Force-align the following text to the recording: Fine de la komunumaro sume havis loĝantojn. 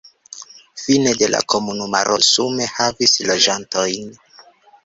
Fine 0.83 1.11
de 1.19 1.27
la 1.33 1.41
komunumaro 1.53 2.17
sume 2.31 2.71
havis 2.79 3.15
loĝantojn. 3.33 4.13